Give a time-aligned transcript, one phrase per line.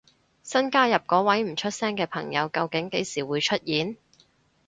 [0.41, 3.97] 新加入嗰位唔出聲嘅朋友究竟幾時會出現？